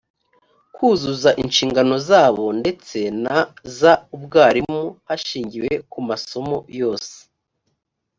[0.75, 3.37] kuzuza inshingano zabo ndetse na
[3.77, 7.15] zaubwarimu hashingiwe ku masomo yose